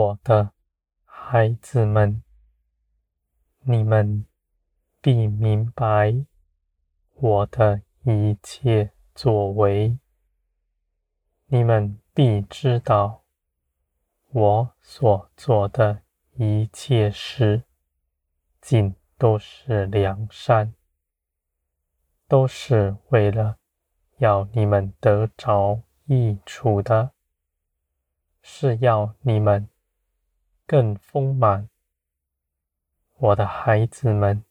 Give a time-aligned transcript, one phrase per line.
[0.00, 0.52] 我的
[1.04, 2.22] 孩子们，
[3.58, 4.24] 你们
[5.02, 6.24] 必明白
[7.16, 9.98] 我的一切作为，
[11.48, 13.24] 你们必知道
[14.28, 16.00] 我所做的
[16.32, 17.64] 一切事，
[18.58, 20.72] 尽都是良善，
[22.26, 23.58] 都是为了
[24.16, 27.12] 要你们得着益处的，
[28.40, 29.68] 是要你们
[30.70, 31.68] 更丰满。
[33.16, 34.44] 我的孩子们，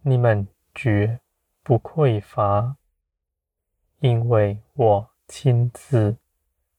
[0.00, 1.20] 你们绝
[1.62, 2.78] 不匮乏，
[3.98, 6.16] 因为我亲自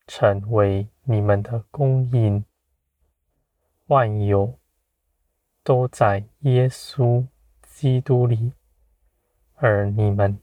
[0.07, 2.43] 成为你们的供应。
[3.85, 4.57] 万有
[5.61, 7.27] 都在耶稣
[7.61, 8.53] 基督里，
[9.53, 10.39] 而你们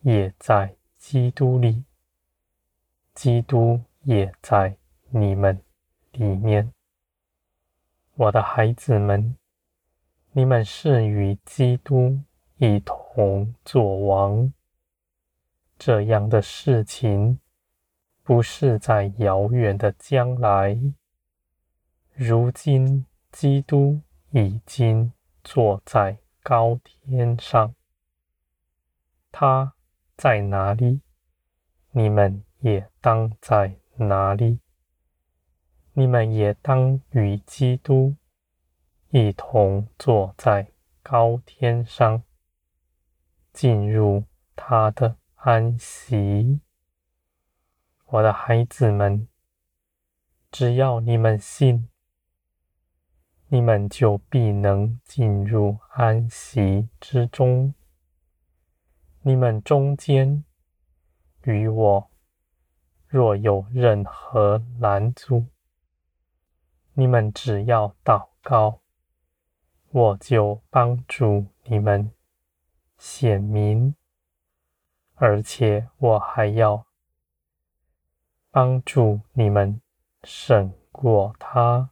[0.00, 1.84] 也在基督里，
[3.12, 4.78] 基督也在
[5.10, 5.62] 你们
[6.12, 6.72] 里面。
[8.16, 9.36] 我的孩子们。
[10.36, 12.20] 你们是与基督
[12.56, 14.52] 一同作王，
[15.78, 17.38] 这样的事情
[18.24, 20.76] 不是在遥远的将来。
[22.12, 25.12] 如今，基督已经
[25.44, 27.74] 坐在高天上，
[29.30, 29.74] 他
[30.16, 31.00] 在哪里，
[31.92, 34.58] 你们也当在哪里。
[35.96, 38.16] 你们也当与基督。
[39.10, 42.24] 一同坐在高天上，
[43.52, 44.24] 进入
[44.56, 46.60] 他的安息。
[48.06, 49.28] 我的孩子们，
[50.50, 51.88] 只要你们信，
[53.46, 57.72] 你们就必能进入安息之中。
[59.22, 60.44] 你们中间
[61.44, 62.10] 与我
[63.06, 65.46] 若有任何拦阻，
[66.94, 68.80] 你们只要祷告。
[69.90, 72.10] 我就帮助你们
[72.98, 73.94] 显明，
[75.14, 76.86] 而且我还要
[78.50, 79.80] 帮助你们
[80.24, 81.90] 胜过他。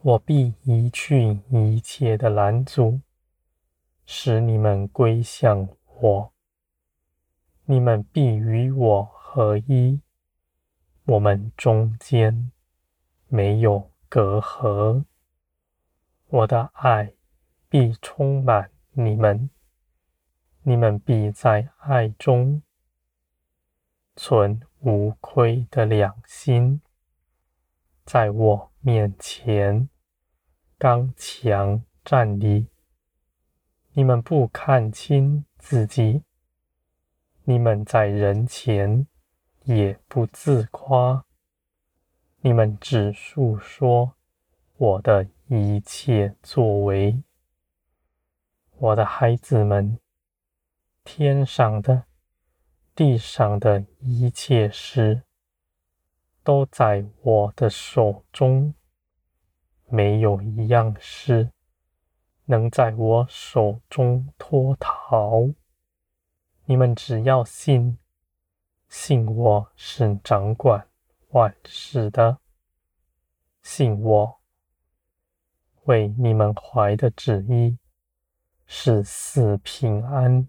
[0.00, 3.02] 我必移去一切的拦阻，
[4.06, 5.68] 使你们归向
[6.00, 6.32] 我。
[7.66, 10.00] 你们必与我合一，
[11.04, 12.50] 我们中间
[13.28, 15.04] 没有隔阂。
[16.28, 17.12] 我的爱
[17.68, 19.50] 必充满你们，
[20.62, 22.62] 你们必在爱中
[24.16, 26.80] 存无亏的良心，
[28.04, 29.88] 在我面前
[30.78, 32.68] 刚强站立。
[33.92, 36.22] 你们不看轻自己，
[37.44, 39.06] 你们在人前
[39.64, 41.25] 也不自夸，
[42.46, 44.14] 你们只述说
[44.76, 45.26] 我的。
[45.48, 47.22] 一切作为，
[48.78, 49.96] 我的孩子们，
[51.04, 52.02] 天上的、
[52.96, 55.22] 地上的一切事，
[56.42, 58.74] 都在我的手中，
[59.88, 61.52] 没有一样事
[62.46, 65.48] 能在我手中脱逃。
[66.64, 67.98] 你们只要信，
[68.88, 70.88] 信我是掌管
[71.30, 72.38] 万事的，
[73.62, 74.40] 信我。
[75.84, 77.78] 为你们怀的旨意
[78.66, 80.48] 是死平安、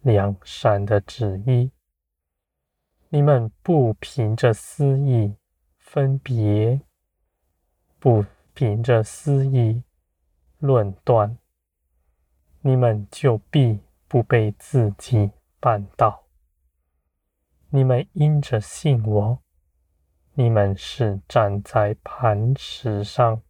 [0.00, 1.70] 良善的旨意。
[3.10, 5.36] 你们不凭着私意
[5.78, 6.80] 分别，
[7.98, 8.24] 不
[8.54, 9.82] 凭着私意
[10.58, 11.36] 论断，
[12.60, 15.30] 你们就必不被自己
[15.60, 16.24] 绊倒。
[17.68, 19.42] 你们因着信我，
[20.34, 23.42] 你们是站在磐石上。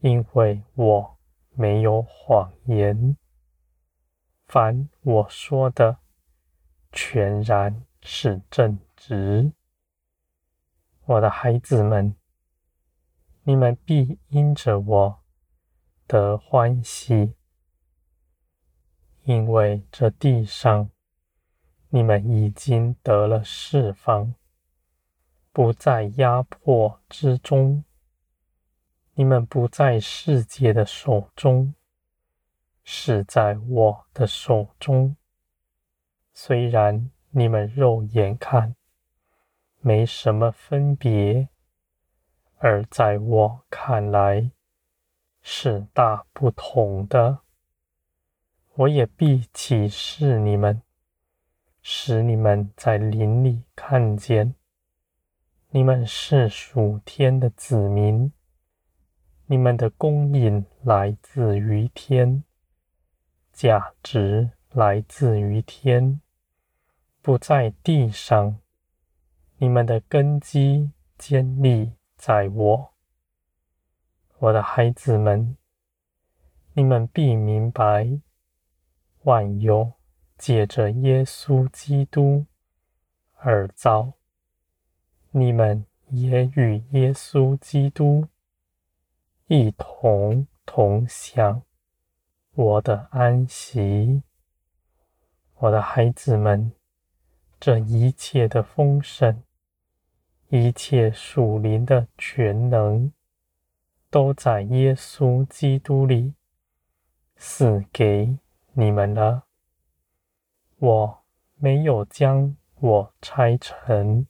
[0.00, 1.18] 因为我
[1.54, 3.16] 没有谎言，
[4.46, 5.98] 凡我说的，
[6.92, 9.50] 全然是正直。
[11.06, 12.14] 我的孩子们，
[13.42, 15.18] 你们必因着我
[16.06, 17.34] 得欢喜，
[19.24, 20.90] 因为这地上
[21.88, 24.34] 你们已经得了释放，
[25.56, 27.82] 不在压迫之中。
[29.14, 31.74] 你们不在世界的手中，
[32.84, 35.16] 是在我的手中。
[36.34, 38.76] 虽然你们肉眼看
[39.80, 41.48] 没什么分别，
[42.58, 44.50] 而在我看来
[45.40, 47.38] 是大不同的。
[48.74, 50.82] 我也必启示你们，
[51.80, 54.54] 使你们在灵里看见。
[55.76, 58.32] 你们是属天的子民，
[59.44, 62.44] 你们的供应来自于天，
[63.52, 66.22] 价值来自于天，
[67.20, 68.58] 不在地上。
[69.58, 72.94] 你们的根基坚立在我，
[74.38, 75.58] 我的孩子们，
[76.72, 78.18] 你们必明白，
[79.24, 79.92] 万有
[80.38, 82.46] 借着耶稣基督
[83.34, 84.14] 而造，
[85.38, 88.26] 你们也与耶稣基督
[89.48, 91.60] 一同同享
[92.54, 94.22] 我的安息，
[95.56, 96.72] 我的孩子们，
[97.60, 99.42] 这一切的丰盛。
[100.48, 103.12] 一切属灵的全能，
[104.08, 106.32] 都在耶稣基督里
[107.36, 108.38] 赐给
[108.72, 109.42] 你们了。
[110.78, 111.24] 我
[111.56, 114.26] 没有将我拆成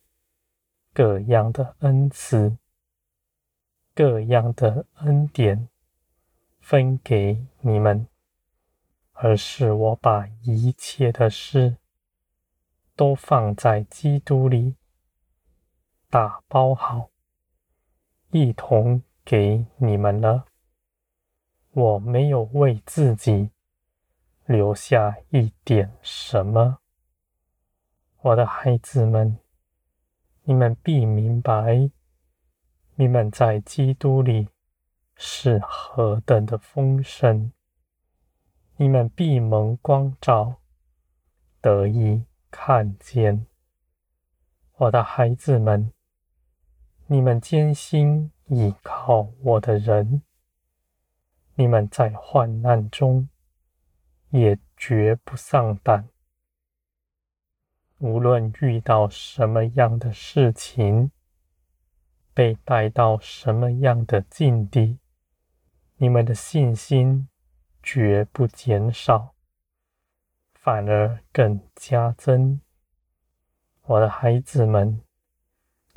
[0.96, 2.56] 各样的恩赐、
[3.94, 5.68] 各样的恩典
[6.58, 8.08] 分给你们，
[9.12, 11.76] 而是我把一切的事
[12.94, 14.76] 都放在基督里。
[16.08, 17.10] 打包好，
[18.30, 20.46] 一同给你们了。
[21.72, 23.50] 我没有为自己
[24.46, 26.78] 留下一点什么，
[28.22, 29.38] 我的孩子们，
[30.48, 31.90] 你们必明白，
[32.94, 34.48] 你们在基督里
[35.16, 37.50] 是何等的丰盛，
[38.76, 40.60] 你们必蒙光照，
[41.60, 43.48] 得以看见，
[44.76, 45.92] 我的孩子们。
[47.08, 50.22] 你们艰辛倚靠我的人，
[51.56, 53.28] 你们在患难中
[54.30, 56.08] 也绝不丧胆。
[57.98, 61.10] 无论遇到什么样的事情，
[62.34, 64.98] 被带到什么样的境地，
[65.96, 67.28] 你们的信心
[67.82, 69.34] 绝不减少，
[70.54, 72.60] 反而更加增。
[73.82, 75.00] 我的孩子们。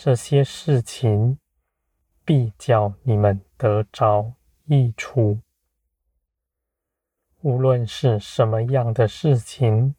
[0.01, 1.39] 这些事情
[2.23, 4.31] 必叫你们得着
[4.63, 5.41] 益处。
[7.41, 9.95] 无论是什么样的事情，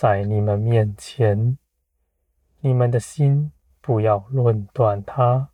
[0.00, 1.58] 在你们面前，
[2.60, 3.52] 你们的心
[3.82, 5.50] 不要论断它。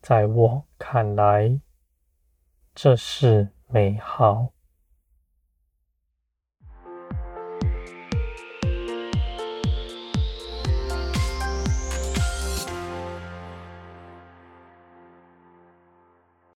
[0.00, 1.60] 在我看来，
[2.76, 4.53] 这是美好。